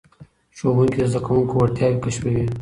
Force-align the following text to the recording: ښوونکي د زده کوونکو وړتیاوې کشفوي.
ښوونکي 0.57 0.99
د 1.03 1.07
زده 1.11 1.19
کوونکو 1.25 1.53
وړتیاوې 1.57 2.01
کشفوي. 2.03 2.43